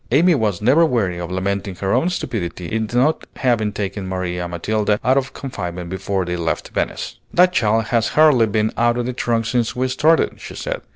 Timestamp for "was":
0.33-0.63